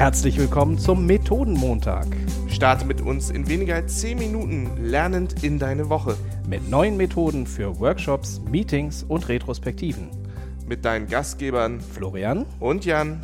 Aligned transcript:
Herzlich 0.00 0.38
willkommen 0.38 0.78
zum 0.78 1.04
Methodenmontag. 1.04 2.06
Starte 2.48 2.86
mit 2.86 3.02
uns 3.02 3.28
in 3.28 3.50
weniger 3.50 3.74
als 3.74 4.00
10 4.00 4.16
Minuten 4.18 4.70
lernend 4.82 5.44
in 5.44 5.58
deine 5.58 5.90
Woche. 5.90 6.16
Mit 6.48 6.70
neuen 6.70 6.96
Methoden 6.96 7.46
für 7.46 7.78
Workshops, 7.78 8.40
Meetings 8.50 9.02
und 9.02 9.28
Retrospektiven. 9.28 10.08
Mit 10.66 10.86
deinen 10.86 11.06
Gastgebern 11.06 11.82
Florian 11.82 12.46
und 12.60 12.86
Jan. 12.86 13.22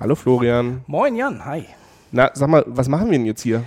Hallo 0.00 0.16
Florian. 0.16 0.82
Moin 0.88 1.14
Jan, 1.14 1.44
hi. 1.44 1.66
Na, 2.10 2.32
sag 2.34 2.48
mal, 2.48 2.64
was 2.66 2.88
machen 2.88 3.06
wir 3.06 3.18
denn 3.18 3.26
jetzt 3.26 3.42
hier? 3.42 3.62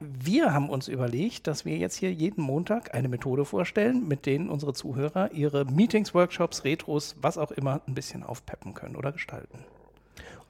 Wir 0.00 0.54
haben 0.54 0.70
uns 0.70 0.88
überlegt, 0.88 1.46
dass 1.46 1.66
wir 1.66 1.76
jetzt 1.76 1.96
hier 1.96 2.10
jeden 2.10 2.42
Montag 2.42 2.94
eine 2.94 3.08
Methode 3.08 3.44
vorstellen, 3.44 4.08
mit 4.08 4.24
denen 4.24 4.48
unsere 4.48 4.72
Zuhörer 4.72 5.30
ihre 5.32 5.66
Meetings, 5.66 6.14
Workshops, 6.14 6.64
Retros, 6.64 7.16
was 7.20 7.36
auch 7.36 7.50
immer, 7.50 7.82
ein 7.86 7.92
bisschen 7.92 8.22
aufpeppen 8.22 8.72
können 8.72 8.96
oder 8.96 9.12
gestalten. 9.12 9.58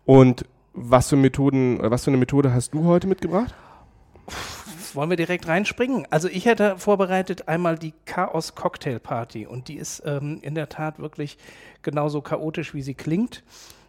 Und 0.08 0.46
was 0.72 1.10
für 1.10 1.16
Methoden, 1.16 1.78
was 1.82 2.04
für 2.04 2.10
eine 2.10 2.16
Methode 2.16 2.54
hast 2.54 2.72
du 2.72 2.84
heute 2.84 3.06
mitgebracht? 3.06 3.52
Wollen 4.94 5.10
wir 5.10 5.18
direkt 5.18 5.46
reinspringen? 5.46 6.06
Also 6.08 6.28
ich 6.28 6.46
hätte 6.46 6.78
vorbereitet 6.78 7.46
einmal 7.46 7.76
die 7.76 7.92
Chaos 8.06 8.54
Cocktail 8.54 9.00
Party 9.00 9.46
und 9.46 9.68
die 9.68 9.74
ist 9.74 10.02
ähm, 10.06 10.38
in 10.40 10.54
der 10.54 10.70
Tat 10.70 10.98
wirklich 10.98 11.36
genauso 11.82 12.22
chaotisch, 12.22 12.72
wie 12.72 12.80
sie 12.80 12.94
klingt. 12.94 13.44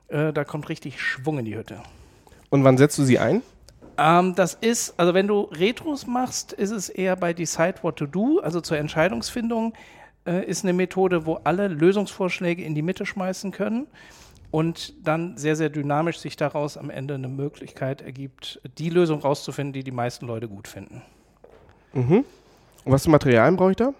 Äh, 0.09 0.33
da 0.33 0.43
kommt 0.43 0.67
richtig 0.67 0.99
Schwung 0.99 1.39
in 1.39 1.45
die 1.45 1.55
Hütte. 1.55 1.81
Und 2.49 2.65
wann 2.65 2.77
setzt 2.77 2.97
du 2.97 3.03
sie 3.03 3.17
ein? 3.17 3.41
Ähm, 3.97 4.35
das 4.35 4.55
ist, 4.55 4.99
also 4.99 5.13
wenn 5.13 5.27
du 5.27 5.43
Retros 5.43 6.05
machst, 6.05 6.51
ist 6.51 6.71
es 6.71 6.89
eher 6.89 7.15
bei 7.15 7.31
Decide 7.31 7.75
What 7.81 7.95
to 7.95 8.07
Do, 8.07 8.41
also 8.43 8.59
zur 8.59 8.77
Entscheidungsfindung, 8.77 9.71
äh, 10.27 10.45
ist 10.45 10.65
eine 10.65 10.73
Methode, 10.73 11.25
wo 11.25 11.35
alle 11.45 11.69
Lösungsvorschläge 11.69 12.61
in 12.61 12.75
die 12.75 12.81
Mitte 12.81 13.05
schmeißen 13.05 13.51
können 13.51 13.87
und 14.51 14.93
dann 15.05 15.37
sehr, 15.37 15.55
sehr 15.55 15.69
dynamisch 15.69 16.19
sich 16.19 16.35
daraus 16.35 16.77
am 16.77 16.89
Ende 16.89 17.15
eine 17.15 17.27
Möglichkeit 17.27 18.01
ergibt, 18.01 18.61
die 18.77 18.89
Lösung 18.89 19.21
rauszufinden, 19.21 19.73
die 19.73 19.83
die 19.83 19.91
meisten 19.91 20.25
Leute 20.25 20.47
gut 20.47 20.67
finden. 20.67 21.01
Mhm. 21.93 22.25
Und 22.85 22.91
was 22.91 23.03
für 23.03 23.11
Materialien 23.11 23.57
brauche 23.57 23.71
ich 23.71 23.77
da? 23.77 23.93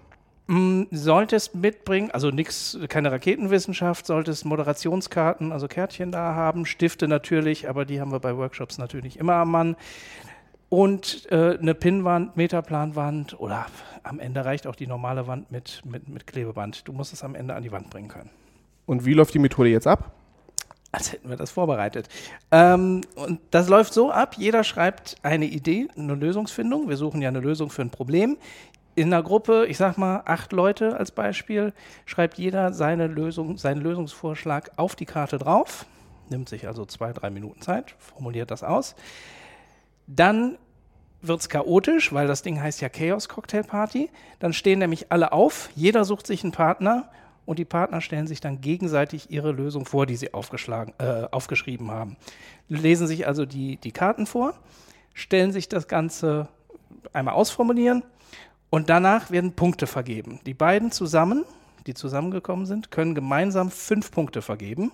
Mm, 0.48 0.84
solltest 0.90 1.54
mitbringen, 1.54 2.10
also 2.10 2.32
nichts, 2.32 2.78
keine 2.90 3.12
Raketenwissenschaft, 3.12 4.08
solltest 4.08 4.46
Moderationskarten, 4.46 5.52
also 5.52 5.68
Kärtchen 5.68 6.12
da 6.12 6.34
haben, 6.34 6.66
Stifte 6.66 7.08
natürlich, 7.08 7.70
aber 7.70 7.86
die 7.86 8.02
haben 8.02 8.12
wir 8.12 8.20
bei 8.20 8.36
Workshops 8.36 8.80
natürlich 8.80 9.20
immer 9.20 9.36
am 9.36 9.52
Mann. 9.52 9.76
Und 10.70 11.28
äh, 11.32 11.58
eine 11.60 11.76
Pinnwand, 11.76 12.36
Metaplanwand 12.36 13.40
oder 13.40 13.68
am 14.02 14.20
Ende 14.20 14.44
reicht 14.46 14.66
auch 14.66 14.76
die 14.76 14.88
normale 14.88 15.28
Wand 15.28 15.52
mit, 15.52 15.82
mit, 15.86 16.08
mit 16.08 16.26
Klebeband. 16.26 16.88
Du 16.88 16.94
musst 16.94 17.14
es 17.14 17.24
am 17.24 17.36
Ende 17.36 17.54
an 17.54 17.62
die 17.62 17.72
Wand 17.72 17.90
bringen 17.92 18.08
können. 18.08 18.30
Und 18.88 19.06
wie 19.06 19.14
läuft 19.14 19.34
die 19.36 19.40
Methode 19.40 19.70
jetzt 19.70 19.88
ab? 19.88 20.12
Als 20.92 21.12
hätten 21.12 21.30
wir 21.30 21.38
das 21.38 21.52
vorbereitet. 21.52 22.10
Ähm, 22.52 23.02
und 23.16 23.40
das 23.52 23.70
läuft 23.70 23.94
so 23.94 24.12
ab, 24.12 24.36
jeder 24.38 24.64
schreibt 24.64 25.18
eine 25.22 25.46
Idee, 25.46 25.88
eine 25.96 26.16
Lösungsfindung. 26.16 26.90
Wir 26.90 26.98
suchen 26.98 27.22
ja 27.22 27.30
eine 27.30 27.42
Lösung 27.42 27.70
für 27.70 27.84
ein 27.84 27.92
Problem 27.92 28.38
in 29.00 29.14
einer 29.14 29.24
Gruppe, 29.24 29.66
ich 29.68 29.78
sag 29.78 29.98
mal 29.98 30.24
acht 30.26 30.52
Leute 30.52 30.98
als 30.98 31.12
Beispiel, 31.12 31.72
schreibt 32.06 32.38
jeder 32.38 32.74
seine 32.74 33.08
Lösung, 33.08 33.58
seinen 33.58 33.80
Lösungsvorschlag 33.80 34.72
auf 34.76 34.98
die 34.98 35.06
Karte 35.06 35.38
drauf, 35.38 35.86
nimmt 36.30 36.50
sich 36.50 36.68
also 36.68 36.86
zwei, 36.86 37.14
drei 37.14 37.30
Minuten 37.30 37.62
Zeit, 37.62 37.96
formuliert 37.98 38.52
das 38.52 38.62
aus. 38.62 38.96
Dann 40.06 40.58
wird 41.22 41.40
es 41.40 41.48
chaotisch, 41.48 42.12
weil 42.12 42.28
das 42.28 42.42
Ding 42.42 42.62
heißt 42.62 42.82
ja 42.82 42.90
Chaos 42.90 43.30
Cocktail 43.30 43.64
Party. 43.64 44.10
Dann 44.40 44.52
stehen 44.52 44.80
nämlich 44.80 45.14
alle 45.14 45.32
auf, 45.32 45.70
jeder 45.76 46.04
sucht 46.04 46.28
sich 46.28 46.44
einen 46.44 46.52
Partner 46.52 47.10
und 47.50 47.58
die 47.58 47.66
Partner 47.66 48.00
stellen 48.00 48.28
sich 48.28 48.42
dann 48.42 48.62
gegenseitig 48.62 49.32
ihre 49.32 49.52
Lösung 49.52 49.88
vor, 49.88 50.06
die 50.06 50.16
sie 50.16 50.36
aufgeschlagen, 50.36 50.94
äh, 51.00 51.26
aufgeschrieben 51.32 51.90
haben. 51.90 52.16
Lesen 52.68 53.08
sich 53.08 53.26
also 53.26 53.48
die, 53.48 53.78
die 53.78 53.92
Karten 53.92 54.28
vor, 54.28 54.54
stellen 55.16 55.52
sich 55.52 55.68
das 55.68 55.88
Ganze 55.88 56.48
einmal 57.12 57.34
ausformulieren 57.34 58.04
und 58.70 58.92
danach 58.92 59.32
werden 59.32 59.54
Punkte 59.54 59.88
vergeben. 59.88 60.40
Die 60.46 60.54
beiden 60.54 60.92
zusammen, 60.92 61.44
die 61.88 61.96
zusammengekommen 61.96 62.68
sind, 62.68 62.92
können 62.92 63.16
gemeinsam 63.16 63.72
fünf 63.72 64.12
Punkte 64.12 64.44
vergeben 64.44 64.92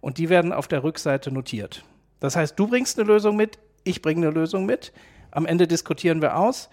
und 0.00 0.18
die 0.18 0.28
werden 0.28 0.52
auf 0.52 0.66
der 0.66 0.82
Rückseite 0.82 1.30
notiert. 1.30 1.84
Das 2.18 2.34
heißt, 2.34 2.58
du 2.58 2.66
bringst 2.66 2.98
eine 2.98 3.06
Lösung 3.06 3.36
mit, 3.36 3.60
ich 3.84 4.02
bringe 4.02 4.26
eine 4.26 4.34
Lösung 4.34 4.66
mit. 4.66 4.92
Am 5.30 5.46
Ende 5.46 5.68
diskutieren 5.68 6.20
wir 6.20 6.36
aus. 6.36 6.68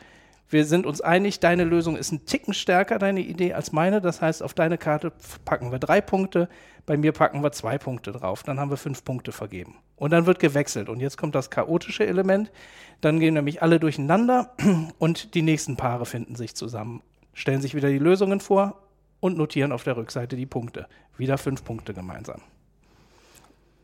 Wir 0.51 0.65
sind 0.65 0.87
uns 0.87 0.99
einig, 0.99 1.39
deine 1.39 1.63
Lösung 1.63 1.95
ist 1.95 2.11
ein 2.11 2.25
Ticken 2.25 2.55
stärker, 2.55 2.97
deine 2.97 3.21
Idee, 3.21 3.53
als 3.53 3.71
meine. 3.71 4.01
Das 4.01 4.19
heißt, 4.19 4.41
auf 4.41 4.55
deine 4.55 4.79
Karte 4.79 5.11
packen 5.45 5.71
wir 5.71 5.77
drei 5.77 6.01
Punkte, 6.01 6.49
bei 6.87 6.97
mir 6.97 7.11
packen 7.11 7.43
wir 7.43 7.51
zwei 7.51 7.77
Punkte 7.77 8.11
drauf. 8.11 8.41
Dann 8.41 8.59
haben 8.59 8.71
wir 8.71 8.77
fünf 8.77 9.03
Punkte 9.03 9.31
vergeben. 9.31 9.75
Und 9.95 10.09
dann 10.09 10.25
wird 10.25 10.39
gewechselt. 10.39 10.89
Und 10.89 11.01
jetzt 11.01 11.17
kommt 11.17 11.35
das 11.35 11.51
chaotische 11.51 12.07
Element. 12.07 12.51
Dann 12.99 13.19
gehen 13.19 13.35
nämlich 13.35 13.61
alle 13.61 13.79
durcheinander 13.79 14.55
und 14.97 15.35
die 15.35 15.43
nächsten 15.43 15.77
Paare 15.77 16.07
finden 16.07 16.35
sich 16.35 16.55
zusammen, 16.55 17.03
stellen 17.33 17.61
sich 17.61 17.75
wieder 17.75 17.89
die 17.89 17.99
Lösungen 17.99 18.39
vor 18.39 18.81
und 19.19 19.37
notieren 19.37 19.71
auf 19.71 19.83
der 19.83 19.97
Rückseite 19.97 20.35
die 20.35 20.47
Punkte. 20.47 20.87
Wieder 21.15 21.37
fünf 21.37 21.63
Punkte 21.63 21.93
gemeinsam. 21.93 22.41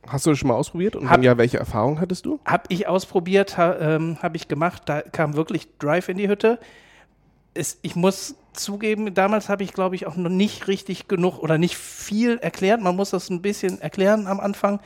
Hast 0.07 0.25
du 0.25 0.31
das 0.31 0.39
schon 0.39 0.49
mal 0.49 0.55
ausprobiert? 0.55 0.95
Und 0.95 1.09
hab, 1.09 1.17
wenn 1.17 1.23
ja, 1.23 1.37
welche 1.37 1.57
Erfahrungen 1.57 1.99
hattest 1.99 2.25
du? 2.25 2.39
Habe 2.45 2.63
ich 2.69 2.87
ausprobiert, 2.87 3.57
ha, 3.57 3.75
ähm, 3.79 4.17
habe 4.21 4.37
ich 4.37 4.47
gemacht. 4.47 4.83
Da 4.85 5.01
kam 5.01 5.35
wirklich 5.35 5.67
Drive 5.79 6.09
in 6.09 6.17
die 6.17 6.27
Hütte. 6.27 6.59
Es, 7.53 7.79
ich 7.81 7.95
muss 7.95 8.35
zugeben, 8.53 9.13
damals 9.13 9.49
habe 9.49 9.63
ich, 9.63 9.73
glaube 9.73 9.95
ich, 9.95 10.07
auch 10.07 10.15
noch 10.15 10.29
nicht 10.29 10.67
richtig 10.67 11.07
genug 11.07 11.39
oder 11.39 11.57
nicht 11.57 11.77
viel 11.77 12.37
erklärt. 12.37 12.81
Man 12.81 12.95
muss 12.95 13.11
das 13.11 13.29
ein 13.29 13.41
bisschen 13.41 13.81
erklären 13.81 14.27
am 14.27 14.39
Anfang, 14.39 14.79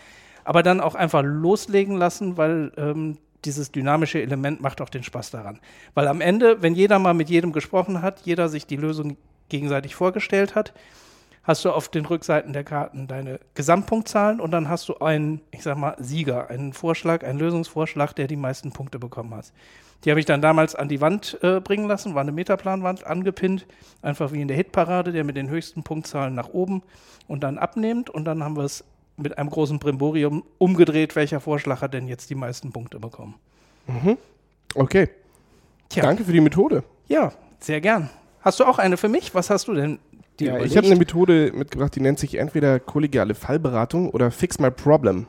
aber 0.44 0.63
dann 0.63 0.79
auch 0.79 0.96
einfach 0.96 1.24
loslegen 1.24 1.96
lassen, 1.96 2.38
weil 2.38 2.72
ähm, 2.78 3.18
dieses 3.46 3.72
dynamische 3.72 4.22
Element 4.22 4.62
macht 4.62 4.81
auch 4.81 4.90
den 4.90 5.03
Spaß 5.03 5.31
daran. 5.31 5.59
Weil 5.94 6.08
am 6.08 6.22
Ende, 6.22 6.62
wenn 6.62 6.75
jeder 6.75 7.00
mal 7.00 7.13
mit 7.13 7.29
jedem 7.29 7.52
gesprochen 7.52 8.02
hat, 8.02 8.22
jeder 8.22 8.50
sich 8.50 8.66
die 8.66 8.75
Lösung 8.75 9.18
gegenseitig 9.50 9.96
vorgestellt 9.96 10.56
hat, 10.56 10.74
hast 11.50 11.66
du 11.66 11.72
auf 11.72 11.90
den 11.90 12.06
Rückseiten 12.06 12.54
der 12.54 12.64
Karten 12.64 13.08
deine 13.08 13.40
Gesamtpunktzahlen 13.56 14.40
und 14.40 14.52
dann 14.52 14.70
hast 14.70 14.88
du 14.88 15.00
einen, 15.00 15.42
ich 15.50 15.64
sag 15.64 15.80
mal, 15.80 15.96
Sieger, 15.98 16.48
einen 16.52 16.74
Vorschlag, 16.74 17.24
einen 17.24 17.40
Lösungsvorschlag, 17.40 18.16
der 18.16 18.28
die 18.28 18.36
meisten 18.36 18.72
Punkte 18.72 19.00
bekommen 19.00 19.34
hat. 19.34 19.52
Die 20.06 20.12
habe 20.12 20.20
ich 20.20 20.28
dann 20.28 20.44
damals 20.44 20.76
an 20.76 20.90
die 20.90 21.02
Wand 21.02 21.40
äh, 21.42 21.59
bringen 21.59 21.88
lassen, 21.88 22.14
war 22.14 22.22
eine 22.22 22.32
Metaplanwand 22.32 23.04
angepinnt, 23.04 23.66
einfach 24.04 24.32
wie 24.32 24.42
in 24.42 24.48
der 24.48 24.58
Hitparade, 24.58 25.12
der 25.12 25.24
mit 25.24 25.38
den 25.38 25.50
höchsten 25.50 25.82
Punktzahlen 25.82 26.36
nach 26.36 26.50
oben 26.50 26.84
und 27.28 27.42
dann 27.42 27.58
abnimmt 27.58 28.12
und 28.12 28.26
dann 28.26 28.44
haben 28.44 28.56
wir 28.56 28.64
es 28.64 28.84
mit 29.18 29.40
einem 29.40 29.50
großen 29.50 29.80
Brimborium 29.80 30.44
umgedreht, 30.59 31.16
welcher 31.16 31.40
Vorschlag 31.40 31.82
hat 31.82 31.96
denn 31.96 32.08
jetzt 32.08 32.30
die 32.30 32.36
meisten 32.36 32.72
Punkte 32.72 33.00
bekommen. 33.00 33.34
Mhm. 33.88 34.20
Okay. 34.76 35.09
Tja. 35.90 36.04
Danke 36.04 36.24
für 36.26 36.32
die 36.32 36.42
Methode. 36.42 36.84
Ja, 37.08 37.34
sehr 37.59 37.82
gern. 37.82 38.12
Hast 38.42 38.59
du 38.59 38.66
auch 38.66 38.78
eine 38.78 38.98
für 38.98 39.09
mich? 39.09 39.34
Was 39.34 39.50
hast 39.50 39.68
du 39.68 39.74
denn 39.74 39.98
ja, 40.48 40.60
ich 40.60 40.78
habe 40.78 40.88
eine 40.88 40.96
Methode 40.96 41.52
mitgebracht, 41.54 41.96
die 41.96 42.02
nennt 42.02 42.20
sich 42.20 42.36
entweder 42.36 42.80
kollegiale 42.80 43.36
Fallberatung 43.36 44.10
oder 44.10 44.32
Fix 44.32 44.60
My 44.60 44.72
Problem. 44.72 45.28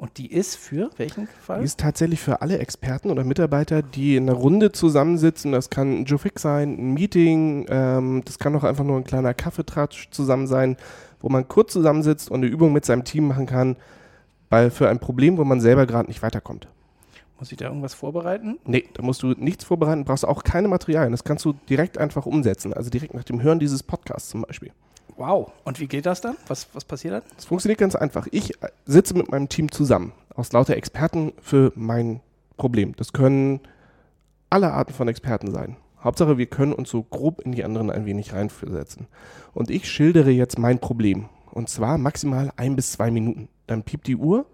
Und 0.00 0.16
die 0.16 0.32
ist 0.32 0.56
für 0.56 0.88
welchen 0.96 1.26
Fall? 1.26 1.58
Die 1.58 1.66
ist 1.66 1.78
tatsächlich 1.78 2.20
für 2.20 2.40
alle 2.40 2.58
Experten 2.58 3.10
oder 3.10 3.22
Mitarbeiter, 3.22 3.82
die 3.82 4.16
in 4.16 4.30
einer 4.30 4.38
Runde 4.38 4.72
zusammensitzen. 4.72 5.52
Das 5.52 5.68
kann 5.68 6.00
ein 6.00 6.04
Joe 6.06 6.18
Fix 6.18 6.40
sein, 6.40 6.70
ein 6.78 6.94
Meeting, 6.94 7.66
ähm, 7.68 8.22
das 8.24 8.38
kann 8.38 8.56
auch 8.56 8.64
einfach 8.64 8.84
nur 8.84 8.96
ein 8.96 9.04
kleiner 9.04 9.34
Kaffeetratsch 9.34 10.08
zusammen 10.10 10.46
sein, 10.46 10.78
wo 11.20 11.28
man 11.28 11.48
kurz 11.48 11.74
zusammensitzt 11.74 12.30
und 12.30 12.36
eine 12.36 12.46
Übung 12.46 12.72
mit 12.72 12.86
seinem 12.86 13.04
Team 13.04 13.28
machen 13.28 13.44
kann, 13.44 13.76
bei, 14.48 14.70
für 14.70 14.88
ein 14.88 15.00
Problem, 15.00 15.36
wo 15.36 15.44
man 15.44 15.60
selber 15.60 15.86
gerade 15.86 16.08
nicht 16.08 16.22
weiterkommt. 16.22 16.66
Muss 17.40 17.50
ich 17.50 17.56
da 17.56 17.64
irgendwas 17.64 17.94
vorbereiten? 17.94 18.58
Nee, 18.66 18.84
da 18.92 19.02
musst 19.02 19.22
du 19.22 19.28
nichts 19.28 19.64
vorbereiten, 19.64 20.04
brauchst 20.04 20.26
auch 20.26 20.44
keine 20.44 20.68
Materialien. 20.68 21.10
Das 21.10 21.24
kannst 21.24 21.42
du 21.46 21.54
direkt 21.70 21.96
einfach 21.96 22.26
umsetzen. 22.26 22.74
Also 22.74 22.90
direkt 22.90 23.14
nach 23.14 23.24
dem 23.24 23.40
Hören 23.40 23.58
dieses 23.58 23.82
Podcasts 23.82 24.28
zum 24.28 24.42
Beispiel. 24.42 24.72
Wow. 25.16 25.50
Und 25.64 25.80
wie 25.80 25.86
geht 25.86 26.04
das 26.04 26.20
dann? 26.20 26.36
Was, 26.48 26.68
was 26.74 26.84
passiert 26.84 27.14
dann? 27.14 27.22
Es 27.38 27.46
funktioniert 27.46 27.78
ganz 27.78 27.94
einfach. 27.94 28.26
Ich 28.30 28.62
äh, 28.62 28.68
sitze 28.84 29.14
mit 29.14 29.30
meinem 29.30 29.48
Team 29.48 29.72
zusammen 29.72 30.12
aus 30.34 30.52
lauter 30.52 30.76
Experten 30.76 31.32
für 31.40 31.72
mein 31.76 32.20
Problem. 32.58 32.94
Das 32.96 33.14
können 33.14 33.60
alle 34.50 34.72
Arten 34.72 34.92
von 34.92 35.08
Experten 35.08 35.50
sein. 35.50 35.76
Hauptsache, 36.04 36.36
wir 36.36 36.46
können 36.46 36.74
uns 36.74 36.90
so 36.90 37.02
grob 37.02 37.40
in 37.40 37.52
die 37.52 37.64
anderen 37.64 37.90
ein 37.90 38.04
wenig 38.04 38.34
reinversetzen. 38.34 39.06
Und 39.54 39.70
ich 39.70 39.90
schildere 39.90 40.30
jetzt 40.30 40.58
mein 40.58 40.78
Problem. 40.78 41.30
Und 41.50 41.70
zwar 41.70 41.96
maximal 41.96 42.52
ein 42.56 42.76
bis 42.76 42.92
zwei 42.92 43.10
Minuten. 43.10 43.48
Dann 43.66 43.82
piept 43.82 44.06
die 44.06 44.16
Uhr 44.16 44.44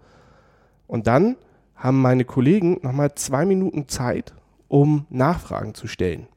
und 0.87 1.07
dann 1.07 1.35
haben 1.77 2.01
meine 2.01 2.25
Kollegen 2.25 2.79
nochmal 2.81 3.15
zwei 3.15 3.45
Minuten 3.45 3.87
Zeit, 3.87 4.33
um 4.67 5.05
Nachfragen 5.09 5.73
zu 5.73 5.87
stellen, 5.87 6.27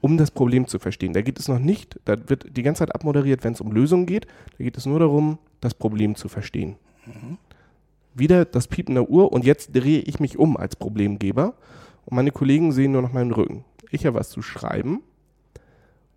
um 0.00 0.18
das 0.18 0.30
Problem 0.30 0.66
zu 0.66 0.78
verstehen. 0.78 1.12
Da 1.12 1.22
geht 1.22 1.38
es 1.38 1.48
noch 1.48 1.60
nicht, 1.60 1.98
da 2.04 2.16
wird 2.28 2.56
die 2.56 2.62
ganze 2.62 2.80
Zeit 2.80 2.94
abmoderiert, 2.94 3.44
wenn 3.44 3.52
es 3.52 3.60
um 3.60 3.72
Lösungen 3.72 4.06
geht. 4.06 4.26
Da 4.58 4.64
geht 4.64 4.76
es 4.76 4.86
nur 4.86 4.98
darum, 4.98 5.38
das 5.60 5.74
Problem 5.74 6.16
zu 6.16 6.28
verstehen. 6.28 6.76
Mhm. 7.06 7.38
Wieder 8.14 8.44
das 8.44 8.66
Piepen 8.66 8.94
der 8.94 9.08
Uhr 9.08 9.32
und 9.32 9.44
jetzt 9.44 9.74
drehe 9.74 10.00
ich 10.00 10.20
mich 10.20 10.38
um 10.38 10.56
als 10.56 10.74
Problemgeber 10.74 11.54
und 12.04 12.16
meine 12.16 12.32
Kollegen 12.32 12.72
sehen 12.72 12.92
nur 12.92 13.02
noch 13.02 13.12
meinen 13.12 13.32
Rücken. 13.32 13.64
Ich 13.90 14.04
habe 14.04 14.18
was 14.18 14.30
zu 14.30 14.42
schreiben 14.42 15.02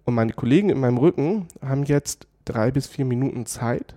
und 0.06 0.16
meine 0.16 0.34
Kollegen 0.34 0.70
in 0.70 0.80
meinem 0.80 0.98
Rücken 0.98 1.48
haben 1.62 1.84
jetzt 1.84 2.26
drei 2.46 2.72
bis 2.72 2.88
vier 2.88 3.06
Minuten 3.06 3.46
Zeit, 3.46 3.96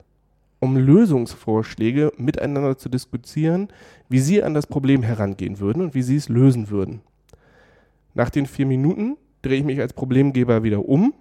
um 0.63 0.77
Lösungsvorschläge 0.77 2.13
miteinander 2.19 2.79
zu 2.79 2.89
diskutieren, 2.89 3.67
wie 4.09 4.21
sie 4.21 4.45
an 4.45 4.55
das 4.55 4.69
Problem 4.69 5.03
herangehen 5.03 5.59
würden 5.59 5.83
und 5.83 5.95
wie 5.97 6.03
sie 6.03 6.15
es 6.15 6.29
lösen 6.29 6.71
würden. 6.71 7.01
Nach 8.15 8.31
den 8.31 8.47
vier 8.47 8.67
Minuten 8.67 9.17
drehe 9.43 9.59
ich 9.59 9.65
mich 9.65 9.81
als 9.81 9.93
Problemgeber 9.93 10.63
wieder 10.63 10.89
um, 10.89 11.15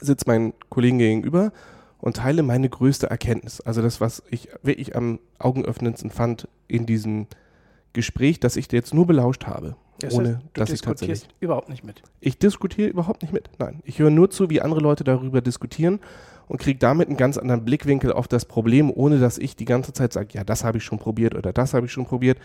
sitze 0.00 0.24
meinen 0.26 0.54
Kollegen 0.70 0.98
gegenüber 0.98 1.52
und 2.00 2.16
teile 2.16 2.42
meine 2.42 2.68
größte 2.68 3.08
Erkenntnis. 3.08 3.60
Also 3.60 3.80
das, 3.80 4.00
was 4.00 4.24
ich 4.28 4.48
wirklich 4.64 4.96
am 4.96 5.20
augenöffnendsten 5.38 6.10
fand 6.10 6.48
in 6.66 6.84
diesem 6.84 7.28
Gespräch, 7.92 8.40
das 8.40 8.56
ich 8.56 8.68
dir 8.68 8.76
jetzt 8.76 8.94
nur 8.94 9.06
belauscht 9.06 9.46
habe. 9.46 9.76
Das 10.00 10.14
ohne 10.14 10.28
heißt, 10.28 10.38
du 10.40 10.48
dass 10.54 10.70
ich 10.70 10.80
tatsächlich. 10.80 11.20
diskutierst 11.20 11.42
überhaupt 11.42 11.68
nicht 11.68 11.84
mit. 11.84 12.02
Ich 12.20 12.38
diskutiere 12.38 12.88
überhaupt 12.88 13.22
nicht 13.22 13.32
mit. 13.32 13.50
Nein. 13.58 13.80
Ich 13.84 13.98
höre 13.98 14.10
nur 14.10 14.30
zu, 14.30 14.50
wie 14.50 14.60
andere 14.60 14.80
Leute 14.80 15.04
darüber 15.04 15.40
diskutieren 15.40 16.00
und 16.48 16.58
kriege 16.58 16.78
damit 16.78 17.08
einen 17.08 17.16
ganz 17.16 17.38
anderen 17.38 17.64
Blickwinkel 17.64 18.12
auf 18.12 18.28
das 18.28 18.44
Problem, 18.44 18.90
ohne 18.92 19.18
dass 19.18 19.38
ich 19.38 19.56
die 19.56 19.64
ganze 19.64 19.92
Zeit 19.92 20.12
sage, 20.12 20.28
ja, 20.32 20.44
das 20.44 20.64
habe 20.64 20.78
ich 20.78 20.84
schon 20.84 20.98
probiert 20.98 21.34
oder 21.34 21.52
das 21.52 21.74
habe 21.74 21.86
ich 21.86 21.92
schon 21.92 22.06
probiert, 22.06 22.38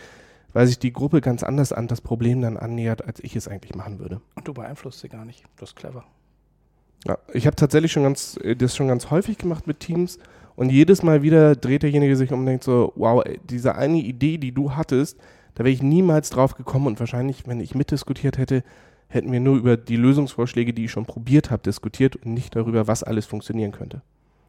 weil 0.53 0.67
sich 0.67 0.79
die 0.79 0.93
Gruppe 0.93 1.21
ganz 1.21 1.43
anders 1.43 1.73
an 1.73 1.87
das 1.87 2.01
Problem 2.01 2.41
dann 2.41 2.57
annähert, 2.57 3.05
als 3.05 3.19
ich 3.21 3.35
es 3.35 3.47
eigentlich 3.47 3.75
machen 3.75 3.99
würde. 3.99 4.21
Und 4.35 4.47
du 4.47 4.53
beeinflusst 4.53 4.99
sie 4.99 5.09
gar 5.09 5.25
nicht. 5.25 5.43
Das 5.57 5.69
ist 5.69 5.75
clever. 5.75 6.03
Ja, 7.05 7.17
ich 7.33 7.45
habe 7.45 7.55
tatsächlich 7.55 7.91
schon 7.91 8.03
ganz, 8.03 8.37
äh, 8.43 8.55
das 8.55 8.75
schon 8.75 8.87
ganz 8.87 9.09
häufig 9.11 9.37
gemacht 9.37 9.67
mit 9.67 9.79
Teams 9.79 10.19
und 10.55 10.71
jedes 10.71 11.03
Mal 11.03 11.21
wieder 11.21 11.55
dreht 11.55 11.83
derjenige 11.83 12.15
sich 12.15 12.31
um 12.31 12.39
und 12.39 12.45
denkt 12.47 12.63
so, 12.63 12.91
wow, 12.95 13.23
diese 13.49 13.75
eine 13.75 13.97
Idee, 13.97 14.37
die 14.37 14.51
du 14.51 14.75
hattest, 14.75 15.17
da 15.57 15.63
wäre 15.63 15.73
ich 15.73 15.81
niemals 15.81 16.29
drauf 16.29 16.53
gekommen 16.53 16.85
und 16.85 16.99
wahrscheinlich, 16.99 17.47
wenn 17.47 17.59
ich 17.59 17.73
mitdiskutiert 17.73 18.37
hätte, 18.37 18.63
hätten 19.07 19.31
wir 19.31 19.39
nur 19.39 19.57
über 19.57 19.75
die 19.75 19.95
Lösungsvorschläge, 19.95 20.71
die 20.71 20.85
ich 20.85 20.91
schon 20.91 21.07
probiert 21.07 21.49
habe, 21.49 21.63
diskutiert 21.63 22.15
und 22.15 22.31
nicht 22.35 22.55
darüber, 22.55 22.85
was 22.85 23.01
alles 23.01 23.25
funktionieren 23.25 23.71
könnte. 23.71 24.03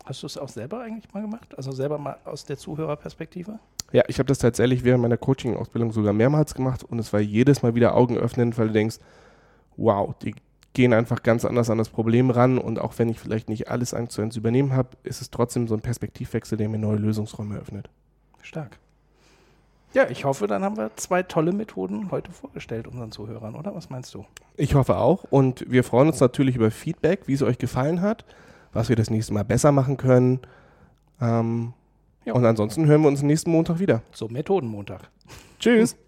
Hast 0.05 0.22
du 0.22 0.26
es 0.26 0.37
auch 0.37 0.50
selber 0.50 0.81
eigentlich 0.81 1.10
mal 1.14 1.22
gemacht? 1.22 1.56
Also 1.56 1.72
selber 1.72 1.96
mal 1.96 2.19
aus 2.26 2.44
der 2.44 2.58
Zuhörerperspektive? 2.58 3.58
Ja, 3.90 4.02
ich 4.08 4.19
habe 4.19 4.26
das 4.26 4.37
tatsächlich 4.37 4.84
während 4.84 5.00
meiner 5.00 5.16
Coaching-Ausbildung 5.16 5.93
sogar 5.93 6.12
mehrmals 6.12 6.55
gemacht 6.55 6.84
und 6.84 6.99
es 6.99 7.11
war 7.14 7.20
jedes 7.20 7.62
Mal 7.62 7.75
wieder 7.75 7.94
augenöffnend, 7.94 8.58
weil 8.58 8.66
du 8.66 8.75
denkst, 8.75 8.99
wow, 9.78 10.14
die 10.22 10.34
gehen 10.75 10.93
einfach 10.93 11.22
ganz 11.22 11.46
anders 11.46 11.70
an 11.70 11.78
das 11.78 11.88
Problem 11.88 12.28
ran 12.28 12.58
und 12.58 12.78
auch 12.78 12.99
wenn 12.99 13.08
ich 13.08 13.19
vielleicht 13.19 13.49
nicht 13.49 13.70
alles 13.70 13.94
eins 13.94 14.12
zu 14.12 14.20
eins 14.20 14.37
übernehmen 14.37 14.75
habe, 14.75 14.90
ist 15.04 15.22
es 15.22 15.31
trotzdem 15.31 15.69
so 15.69 15.75
ein 15.75 15.81
Perspektivwechsel, 15.81 16.58
der 16.58 16.69
mir 16.69 16.78
neue 16.78 16.99
Lösungsräume 16.99 17.54
eröffnet. 17.54 17.88
Stark. 18.43 18.78
Ja, 19.94 20.08
ich 20.11 20.25
hoffe, 20.25 20.46
dann 20.46 20.62
haben 20.62 20.76
wir 20.76 20.90
zwei 20.96 21.23
tolle 21.23 21.52
Methoden 21.52 22.11
heute 22.11 22.31
vorgestellt 22.31 22.87
unseren 22.87 23.11
Zuhörern, 23.11 23.55
oder? 23.55 23.75
Was 23.75 23.88
meinst 23.90 24.14
du? 24.14 24.25
Ich 24.56 24.75
hoffe 24.75 24.96
auch 24.99 25.25
und 25.31 25.64
wir 25.69 25.82
freuen 25.82 26.08
uns 26.08 26.20
natürlich 26.20 26.56
über 26.56 26.70
Feedback, 26.70 27.23
wie 27.26 27.32
es 27.32 27.43
euch 27.43 27.58
gefallen 27.58 28.00
hat, 28.02 28.25
was 28.73 28.88
wir 28.88 28.96
das 28.96 29.08
nächste 29.11 29.32
Mal 29.32 29.44
besser 29.44 29.73
machen 29.73 29.96
können. 29.96 30.40
Ähm, 31.20 31.73
Ja. 32.25 32.35
Und 32.35 32.44
ansonsten 32.44 32.87
hören 32.87 33.00
wir 33.02 33.08
uns 33.08 33.23
nächsten 33.23 33.50
Montag 33.50 33.79
wieder. 33.79 34.02
So 34.12 34.29
Methodenmontag. 34.29 35.08
Tschüss. 35.58 35.96